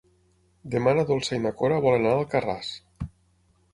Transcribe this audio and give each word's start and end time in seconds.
Demà 0.75 0.93
na 0.99 1.03
Dolça 1.11 1.37
i 1.39 1.43
na 1.45 1.51
Cora 1.61 1.79
volen 1.85 2.07
anar 2.07 2.15
a 2.17 2.23
Alcarràs. 2.25 2.73